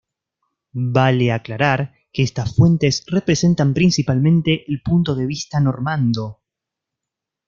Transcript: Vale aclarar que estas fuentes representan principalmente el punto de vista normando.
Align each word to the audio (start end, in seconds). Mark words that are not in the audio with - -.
Vale 0.97 1.31
aclarar 1.33 1.83
que 2.11 2.23
estas 2.23 2.55
fuentes 2.55 3.03
representan 3.05 3.75
principalmente 3.75 4.65
el 4.67 4.81
punto 4.81 5.13
de 5.13 5.27
vista 5.27 5.59
normando. 5.59 6.39